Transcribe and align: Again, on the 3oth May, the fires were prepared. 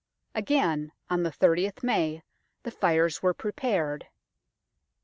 Again, 0.33 0.93
on 1.11 1.21
the 1.21 1.29
3oth 1.29 1.83
May, 1.83 2.23
the 2.63 2.71
fires 2.71 3.21
were 3.21 3.35
prepared. 3.35 4.07